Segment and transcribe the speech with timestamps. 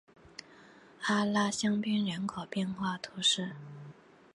[1.03, 3.51] 阿拉香槟人口变化图示